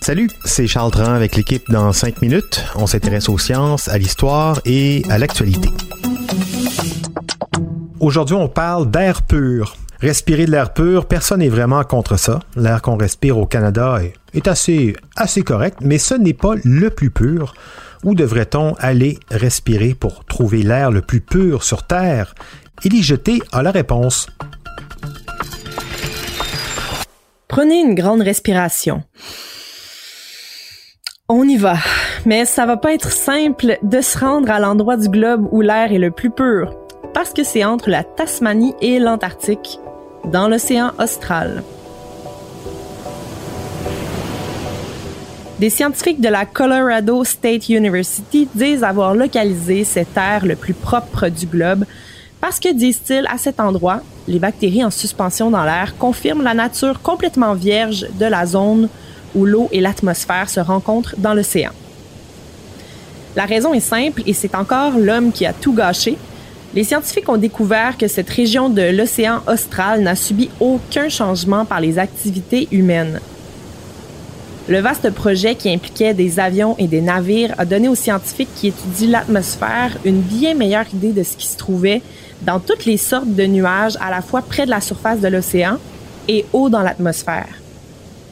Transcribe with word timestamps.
Salut, 0.00 0.30
c'est 0.46 0.66
Charles 0.66 0.90
Tran 0.90 1.12
avec 1.12 1.36
l'équipe 1.36 1.70
dans 1.70 1.92
5 1.92 2.22
minutes. 2.22 2.64
On 2.74 2.86
s'intéresse 2.86 3.28
aux 3.28 3.36
sciences, 3.36 3.86
à 3.88 3.98
l'histoire 3.98 4.62
et 4.64 5.02
à 5.10 5.18
l'actualité. 5.18 5.68
Aujourd'hui, 8.00 8.34
on 8.34 8.48
parle 8.48 8.90
d'air 8.90 9.20
pur. 9.20 9.76
Respirer 10.00 10.46
de 10.46 10.52
l'air 10.52 10.72
pur, 10.72 11.04
personne 11.04 11.40
n'est 11.40 11.50
vraiment 11.50 11.84
contre 11.84 12.18
ça. 12.18 12.40
L'air 12.56 12.80
qu'on 12.80 12.96
respire 12.96 13.36
au 13.36 13.44
Canada 13.44 14.00
est, 14.32 14.48
assez 14.48 15.42
correct, 15.44 15.80
mais 15.82 15.98
ce 15.98 16.14
n'est 16.14 16.32
pas 16.32 16.54
le 16.64 16.88
plus 16.88 17.10
pur. 17.10 17.52
Où 18.04 18.14
devrait-on 18.14 18.72
aller 18.78 19.18
respirer 19.30 19.92
pour 19.92 20.24
trouver 20.24 20.62
l'air 20.62 20.90
le 20.90 21.02
plus 21.02 21.20
pur 21.20 21.62
sur 21.62 21.82
Terre? 21.82 22.34
Élie 22.84 23.02
Jeté 23.02 23.42
a 23.52 23.62
la 23.62 23.70
réponse. 23.70 24.28
Prenez 27.48 27.80
une 27.80 27.94
grande 27.94 28.20
respiration. 28.20 29.02
On 31.30 31.48
y 31.48 31.56
va. 31.56 31.76
Mais 32.26 32.44
ça 32.44 32.66
va 32.66 32.76
pas 32.76 32.92
être 32.92 33.10
simple 33.10 33.78
de 33.82 34.02
se 34.02 34.18
rendre 34.18 34.50
à 34.50 34.60
l'endroit 34.60 34.98
du 34.98 35.08
globe 35.08 35.48
où 35.50 35.62
l'air 35.62 35.90
est 35.90 35.98
le 35.98 36.10
plus 36.10 36.30
pur, 36.30 36.76
parce 37.14 37.32
que 37.32 37.44
c'est 37.44 37.64
entre 37.64 37.88
la 37.88 38.04
Tasmanie 38.04 38.74
et 38.82 38.98
l'Antarctique, 38.98 39.80
dans 40.26 40.48
l'océan 40.48 40.92
austral. 40.98 41.62
Des 45.58 45.70
scientifiques 45.70 46.20
de 46.20 46.28
la 46.28 46.44
Colorado 46.44 47.24
State 47.24 47.70
University 47.70 48.46
disent 48.54 48.84
avoir 48.84 49.14
localisé 49.14 49.84
cet 49.84 50.18
air 50.18 50.44
le 50.44 50.54
plus 50.54 50.74
propre 50.74 51.28
du 51.28 51.46
globe 51.46 51.84
parce 52.40 52.60
que, 52.60 52.72
disent-ils, 52.72 53.26
à 53.28 53.38
cet 53.38 53.60
endroit, 53.60 54.00
les 54.28 54.38
bactéries 54.38 54.84
en 54.84 54.90
suspension 54.90 55.50
dans 55.50 55.64
l'air 55.64 55.96
confirment 55.98 56.42
la 56.42 56.54
nature 56.54 57.02
complètement 57.02 57.54
vierge 57.54 58.06
de 58.18 58.26
la 58.26 58.46
zone 58.46 58.88
où 59.34 59.44
l'eau 59.44 59.68
et 59.72 59.80
l'atmosphère 59.80 60.48
se 60.48 60.60
rencontrent 60.60 61.14
dans 61.18 61.34
l'océan. 61.34 61.72
La 63.36 63.44
raison 63.44 63.74
est 63.74 63.80
simple 63.80 64.22
et 64.26 64.32
c'est 64.32 64.54
encore 64.54 64.98
l'homme 64.98 65.32
qui 65.32 65.46
a 65.46 65.52
tout 65.52 65.72
gâché. 65.72 66.16
Les 66.74 66.84
scientifiques 66.84 67.28
ont 67.28 67.36
découvert 67.36 67.96
que 67.96 68.08
cette 68.08 68.28
région 68.30 68.68
de 68.68 68.82
l'océan 68.82 69.40
austral 69.46 70.02
n'a 70.02 70.16
subi 70.16 70.50
aucun 70.60 71.08
changement 71.08 71.64
par 71.64 71.80
les 71.80 71.98
activités 71.98 72.68
humaines. 72.70 73.20
Le 74.68 74.80
vaste 74.80 75.08
projet 75.08 75.54
qui 75.54 75.72
impliquait 75.72 76.12
des 76.12 76.38
avions 76.38 76.76
et 76.76 76.88
des 76.88 77.00
navires 77.00 77.54
a 77.56 77.64
donné 77.64 77.88
aux 77.88 77.94
scientifiques 77.94 78.54
qui 78.54 78.68
étudient 78.68 79.12
l'atmosphère 79.12 79.96
une 80.04 80.20
bien 80.20 80.52
meilleure 80.52 80.84
idée 80.92 81.12
de 81.12 81.22
ce 81.22 81.38
qui 81.38 81.46
se 81.46 81.56
trouvait 81.56 82.02
dans 82.42 82.60
toutes 82.60 82.84
les 82.84 82.98
sortes 82.98 83.34
de 83.34 83.46
nuages 83.46 83.96
à 83.98 84.10
la 84.10 84.20
fois 84.20 84.42
près 84.42 84.66
de 84.66 84.70
la 84.70 84.82
surface 84.82 85.20
de 85.20 85.28
l'océan 85.28 85.78
et 86.28 86.44
haut 86.52 86.68
dans 86.68 86.82
l'atmosphère. 86.82 87.48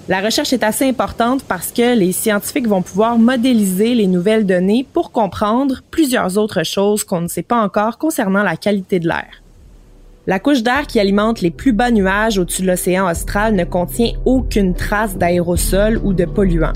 La 0.08 0.20
recherche 0.20 0.52
est 0.52 0.62
assez 0.62 0.86
importante 0.86 1.42
parce 1.42 1.72
que 1.72 1.96
les 1.96 2.12
scientifiques 2.12 2.68
vont 2.68 2.82
pouvoir 2.82 3.18
modéliser 3.18 3.94
les 3.94 4.06
nouvelles 4.06 4.44
données 4.44 4.86
pour 4.92 5.12
comprendre 5.12 5.80
plusieurs 5.90 6.36
autres 6.36 6.64
choses 6.64 7.02
qu'on 7.02 7.22
ne 7.22 7.28
sait 7.28 7.42
pas 7.42 7.62
encore 7.62 7.96
concernant 7.96 8.42
la 8.42 8.58
qualité 8.58 9.00
de 9.00 9.08
l'air. 9.08 9.42
La 10.28 10.40
couche 10.40 10.64
d'air 10.64 10.88
qui 10.88 10.98
alimente 10.98 11.40
les 11.40 11.52
plus 11.52 11.72
bas 11.72 11.92
nuages 11.92 12.36
au-dessus 12.36 12.62
de 12.62 12.66
l'océan 12.66 13.08
austral 13.08 13.54
ne 13.54 13.62
contient 13.62 14.10
aucune 14.24 14.74
trace 14.74 15.16
d'aérosol 15.16 16.00
ou 16.02 16.12
de 16.14 16.24
polluants. 16.24 16.72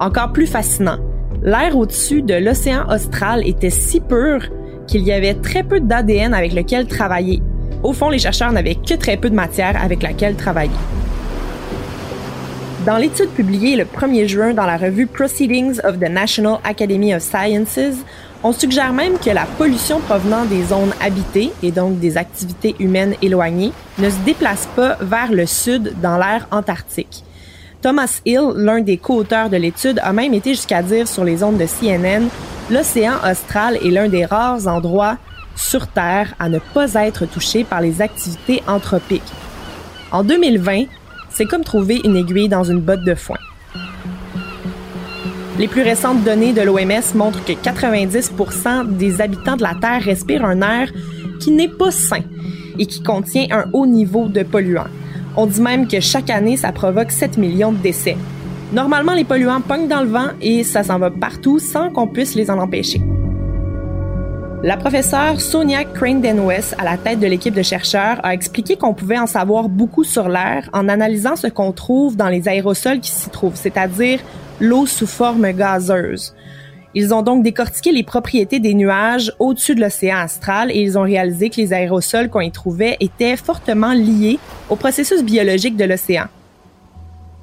Encore 0.00 0.32
plus 0.32 0.48
fascinant, 0.48 0.98
l'air 1.44 1.76
au-dessus 1.76 2.20
de 2.20 2.34
l'océan 2.34 2.84
austral 2.90 3.46
était 3.46 3.70
si 3.70 4.00
pur 4.00 4.48
qu'il 4.88 5.02
y 5.02 5.12
avait 5.12 5.34
très 5.34 5.62
peu 5.62 5.78
d'ADN 5.78 6.34
avec 6.34 6.52
lequel 6.52 6.88
travailler. 6.88 7.40
Au 7.84 7.92
fond, 7.92 8.08
les 8.08 8.18
chercheurs 8.18 8.50
n'avaient 8.50 8.74
que 8.74 8.94
très 8.94 9.16
peu 9.16 9.30
de 9.30 9.36
matière 9.36 9.80
avec 9.80 10.02
laquelle 10.02 10.34
travailler. 10.34 10.72
Dans 12.84 12.96
l'étude 12.96 13.30
publiée 13.30 13.76
le 13.76 13.84
1er 13.84 14.26
juin 14.26 14.52
dans 14.52 14.66
la 14.66 14.76
revue 14.76 15.06
Proceedings 15.06 15.78
of 15.84 16.00
the 16.00 16.10
National 16.10 16.58
Academy 16.64 17.14
of 17.14 17.22
Sciences, 17.22 18.04
on 18.44 18.52
suggère 18.52 18.92
même 18.92 19.18
que 19.18 19.30
la 19.30 19.46
pollution 19.46 20.00
provenant 20.00 20.44
des 20.44 20.64
zones 20.64 20.92
habitées 21.00 21.52
et 21.62 21.70
donc 21.70 21.98
des 22.00 22.16
activités 22.16 22.74
humaines 22.78 23.14
éloignées 23.22 23.72
ne 23.98 24.10
se 24.10 24.18
déplace 24.24 24.68
pas 24.74 24.96
vers 25.00 25.32
le 25.32 25.46
sud 25.46 25.94
dans 26.00 26.18
l'air 26.18 26.46
antarctique. 26.50 27.24
Thomas 27.80 28.20
Hill, 28.24 28.52
l'un 28.56 28.80
des 28.80 28.96
co-auteurs 28.96 29.50
de 29.50 29.56
l'étude, 29.56 30.00
a 30.02 30.12
même 30.12 30.34
été 30.34 30.50
jusqu'à 30.54 30.82
dire 30.82 31.08
sur 31.08 31.24
les 31.24 31.42
ondes 31.42 31.58
de 31.58 31.66
CNN 31.66 32.28
l'océan 32.70 33.14
austral 33.28 33.76
est 33.76 33.90
l'un 33.90 34.08
des 34.08 34.24
rares 34.24 34.66
endroits 34.66 35.18
sur 35.56 35.86
Terre 35.88 36.34
à 36.38 36.48
ne 36.48 36.58
pas 36.58 36.94
être 36.94 37.26
touché 37.26 37.64
par 37.64 37.80
les 37.80 38.00
activités 38.00 38.62
anthropiques. 38.66 39.22
En 40.10 40.24
2020, 40.24 40.84
c'est 41.30 41.44
comme 41.44 41.64
trouver 41.64 42.00
une 42.04 42.16
aiguille 42.16 42.48
dans 42.48 42.64
une 42.64 42.80
botte 42.80 43.04
de 43.04 43.14
foin. 43.14 43.38
Les 45.58 45.68
plus 45.68 45.82
récentes 45.82 46.24
données 46.24 46.54
de 46.54 46.62
l'OMS 46.62 47.14
montrent 47.14 47.44
que 47.44 47.52
90% 47.52 48.96
des 48.96 49.20
habitants 49.20 49.56
de 49.56 49.62
la 49.62 49.74
Terre 49.74 50.02
respirent 50.02 50.46
un 50.46 50.62
air 50.62 50.90
qui 51.40 51.50
n'est 51.50 51.68
pas 51.68 51.90
sain 51.90 52.22
et 52.78 52.86
qui 52.86 53.02
contient 53.02 53.46
un 53.50 53.66
haut 53.74 53.86
niveau 53.86 54.28
de 54.28 54.42
polluants. 54.44 54.86
On 55.36 55.46
dit 55.46 55.60
même 55.60 55.88
que 55.88 56.00
chaque 56.00 56.30
année, 56.30 56.56
ça 56.56 56.72
provoque 56.72 57.10
7 57.10 57.36
millions 57.36 57.72
de 57.72 57.78
décès. 57.78 58.16
Normalement, 58.72 59.12
les 59.12 59.24
polluants 59.24 59.60
pognent 59.60 59.88
dans 59.88 60.00
le 60.00 60.08
vent 60.08 60.28
et 60.40 60.64
ça 60.64 60.82
s'en 60.82 60.98
va 60.98 61.10
partout 61.10 61.58
sans 61.58 61.90
qu'on 61.90 62.06
puisse 62.06 62.34
les 62.34 62.50
en 62.50 62.58
empêcher. 62.58 63.02
La 64.62 64.76
professeure 64.76 65.40
Sonia 65.40 65.84
Crane-Denwes, 65.84 66.74
à 66.78 66.84
la 66.84 66.96
tête 66.96 67.18
de 67.20 67.26
l'équipe 67.26 67.54
de 67.54 67.62
chercheurs, 67.62 68.20
a 68.22 68.32
expliqué 68.32 68.76
qu'on 68.76 68.94
pouvait 68.94 69.18
en 69.18 69.26
savoir 69.26 69.68
beaucoup 69.68 70.04
sur 70.04 70.28
l'air 70.28 70.70
en 70.72 70.88
analysant 70.88 71.36
ce 71.36 71.48
qu'on 71.48 71.72
trouve 71.72 72.16
dans 72.16 72.28
les 72.28 72.48
aérosols 72.48 73.00
qui 73.00 73.10
s'y 73.10 73.28
trouvent, 73.28 73.56
c'est-à-dire 73.56 74.20
l'eau 74.62 74.86
sous 74.86 75.08
forme 75.08 75.50
gazeuse. 75.52 76.34
Ils 76.94 77.12
ont 77.12 77.22
donc 77.22 77.42
décortiqué 77.42 77.90
les 77.90 78.04
propriétés 78.04 78.60
des 78.60 78.74
nuages 78.74 79.32
au-dessus 79.40 79.74
de 79.74 79.80
l'océan 79.80 80.18
astral 80.18 80.70
et 80.70 80.80
ils 80.80 80.96
ont 80.96 81.02
réalisé 81.02 81.50
que 81.50 81.56
les 81.56 81.72
aérosols 81.72 82.28
qu'on 82.28 82.40
y 82.40 82.52
trouvait 82.52 82.96
étaient 83.00 83.36
fortement 83.36 83.92
liés 83.92 84.38
au 84.70 84.76
processus 84.76 85.24
biologique 85.24 85.76
de 85.76 85.84
l'océan. 85.84 86.26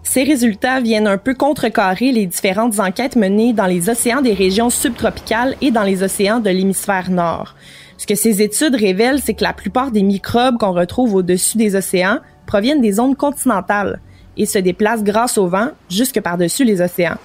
Ces 0.04 0.24
résultats 0.24 0.80
viennent 0.80 1.08
un 1.08 1.18
peu 1.18 1.34
contrecarrer 1.34 2.14
les 2.14 2.26
différentes 2.26 2.80
enquêtes 2.80 3.18
menées 3.18 3.52
dans 3.54 3.66
les 3.66 3.90
océans 3.90 4.22
des 4.22 4.34
régions 4.34 4.70
subtropicales 4.70 5.56
et 5.62 5.72
dans 5.72 5.84
les 5.84 6.04
océans 6.04 6.40
de 6.40 6.50
l'hémisphère 6.50 7.12
nord. 7.12 7.56
Ce 7.98 8.08
que 8.08 8.16
ces 8.16 8.42
études 8.42 8.76
révèlent, 8.76 9.22
c'est 9.22 9.34
que 9.34 9.44
la 9.44 9.54
plupart 9.54 9.92
des 9.92 10.04
microbes 10.04 10.58
qu'on 10.58 10.72
retrouve 10.72 11.16
au-dessus 11.16 11.58
des 11.58 11.76
océans 11.76 12.20
proviennent 12.46 12.82
des 12.82 12.94
zones 12.94 13.16
continentales 13.16 14.00
et 14.40 14.48
se 14.48 14.58
déplacent 14.58 15.04
grâce 15.04 15.38
au 15.38 15.48
vent 15.48 15.68
jusque 15.90 16.20
par-dessus 16.20 16.64
les 16.64 16.82
océans. 16.82 17.18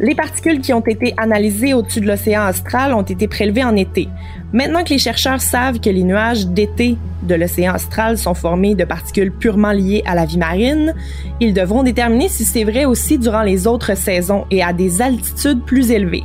Les 0.00 0.14
particules 0.14 0.60
qui 0.60 0.72
ont 0.72 0.80
été 0.80 1.14
analysées 1.16 1.72
au-dessus 1.72 2.00
de 2.00 2.06
l'océan 2.06 2.48
austral 2.48 2.92
ont 2.94 3.02
été 3.02 3.26
prélevées 3.26 3.64
en 3.64 3.74
été. 3.74 4.08
Maintenant 4.52 4.84
que 4.84 4.90
les 4.90 4.98
chercheurs 4.98 5.40
savent 5.40 5.80
que 5.80 5.88
les 5.88 6.02
nuages 6.02 6.46
d'été 6.46 6.98
de 7.22 7.34
l'océan 7.34 7.74
austral 7.74 8.18
sont 8.18 8.34
formés 8.34 8.74
de 8.74 8.84
particules 8.84 9.32
purement 9.32 9.72
liées 9.72 10.02
à 10.04 10.14
la 10.14 10.26
vie 10.26 10.36
marine, 10.36 10.94
ils 11.40 11.54
devront 11.54 11.84
déterminer 11.84 12.28
si 12.28 12.44
c'est 12.44 12.64
vrai 12.64 12.84
aussi 12.84 13.18
durant 13.18 13.42
les 13.42 13.66
autres 13.66 13.96
saisons 13.96 14.44
et 14.50 14.62
à 14.62 14.72
des 14.72 15.00
altitudes 15.00 15.62
plus 15.62 15.90
élevées. 15.90 16.24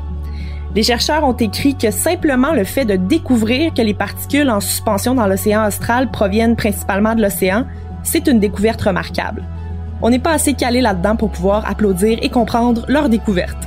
Les 0.76 0.84
chercheurs 0.84 1.24
ont 1.24 1.34
écrit 1.34 1.76
que 1.76 1.90
simplement 1.90 2.54
le 2.54 2.64
fait 2.64 2.86
de 2.86 2.96
découvrir 2.96 3.74
que 3.74 3.82
les 3.82 3.96
particules 3.96 4.50
en 4.50 4.60
suspension 4.60 5.16
dans 5.16 5.26
l'océan 5.26 5.68
austral 5.68 6.12
proviennent 6.12 6.56
principalement 6.56 7.16
de 7.16 7.22
l'océan, 7.22 7.66
c'est 8.10 8.28
une 8.28 8.40
découverte 8.40 8.82
remarquable 8.82 9.44
on 10.02 10.10
n'est 10.10 10.20
pas 10.20 10.34
assez 10.34 10.54
calé 10.54 10.82
là-dedans 10.82 11.16
pour 11.16 11.30
pouvoir 11.30 11.70
applaudir 11.70 12.18
et 12.22 12.30
comprendre 12.30 12.86
leur 12.88 13.10
découverte. 13.10 13.58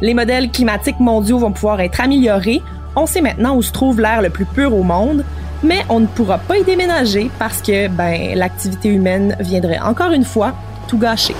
Les 0.00 0.14
modèles 0.14 0.50
climatiques 0.50 1.00
mondiaux 1.00 1.38
vont 1.38 1.52
pouvoir 1.52 1.80
être 1.80 2.00
améliorés. 2.00 2.62
On 2.96 3.06
sait 3.06 3.20
maintenant 3.20 3.54
où 3.56 3.62
se 3.62 3.72
trouve 3.72 4.00
l'air 4.00 4.22
le 4.22 4.30
plus 4.30 4.46
pur 4.46 4.74
au 4.74 4.82
monde, 4.82 5.24
mais 5.62 5.84
on 5.90 6.00
ne 6.00 6.06
pourra 6.06 6.38
pas 6.38 6.56
y 6.56 6.64
déménager 6.64 7.30
parce 7.38 7.60
que 7.60 7.88
ben, 7.88 8.34
l'activité 8.34 8.88
humaine 8.88 9.36
viendrait 9.40 9.78
encore 9.78 10.12
une 10.12 10.24
fois 10.24 10.54
tout 10.88 10.98
gâcher. 10.98 11.36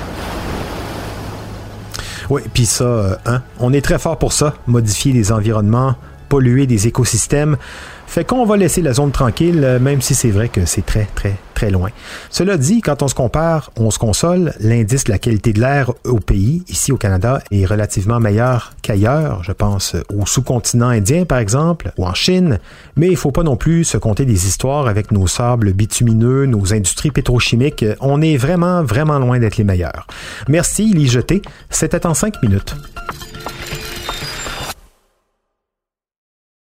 Oui, 2.28 2.42
puis 2.52 2.66
ça, 2.66 2.84
euh, 2.84 3.16
hein, 3.26 3.42
on 3.58 3.72
est 3.72 3.80
très 3.80 3.98
fort 3.98 4.18
pour 4.18 4.32
ça, 4.32 4.54
modifier 4.66 5.12
les 5.12 5.32
environnements, 5.32 5.96
polluer 6.30 6.66
des 6.66 6.86
écosystèmes 6.86 7.58
Fait 8.06 8.24
qu'on 8.24 8.46
va 8.46 8.56
laisser 8.56 8.82
la 8.82 8.94
zone 8.94 9.10
tranquille, 9.10 9.62
euh, 9.62 9.78
même 9.78 10.00
si 10.00 10.14
c'est 10.14 10.30
vrai 10.30 10.48
que 10.48 10.64
c'est 10.64 10.86
très, 10.86 11.06
très, 11.14 11.34
très 11.54 11.70
loin. 11.70 11.90
Cela 12.30 12.56
dit, 12.56 12.80
quand 12.80 13.02
on 13.02 13.08
se 13.08 13.14
compare, 13.14 13.70
on 13.76 13.90
se 13.90 13.98
console. 13.98 14.52
L'indice 14.60 15.04
de 15.04 15.12
la 15.12 15.18
qualité 15.18 15.52
de 15.52 15.60
l'air 15.60 15.92
au 16.04 16.18
pays, 16.18 16.64
ici 16.68 16.92
au 16.92 16.96
Canada, 16.96 17.42
est 17.50 17.66
relativement 17.66 18.18
meilleur 18.18 18.72
qu'ailleurs. 18.82 19.42
Je 19.44 19.52
pense 19.52 19.96
au 20.12 20.24
sous-continent 20.24 20.88
indien, 20.88 21.24
par 21.24 21.38
exemple, 21.38 21.92
ou 21.98 22.06
en 22.06 22.14
Chine. 22.14 22.58
Mais 22.96 23.08
il 23.08 23.16
faut 23.16 23.32
pas 23.32 23.42
non 23.42 23.56
plus 23.56 23.84
se 23.84 23.98
compter 23.98 24.24
des 24.24 24.46
histoires 24.46 24.86
avec 24.86 25.10
nos 25.12 25.26
sables 25.26 25.72
bitumineux, 25.72 26.46
nos 26.46 26.72
industries 26.72 27.10
pétrochimiques. 27.10 27.84
On 28.00 28.22
est 28.22 28.36
vraiment, 28.36 28.82
vraiment 28.82 29.18
loin 29.18 29.38
d'être 29.38 29.56
les 29.56 29.64
meilleurs. 29.64 30.06
Merci, 30.48 30.92
Lee 30.94 31.08
Jeté. 31.08 31.42
C'était 31.70 32.06
en 32.06 32.14
cinq 32.14 32.40
minutes. 32.42 32.74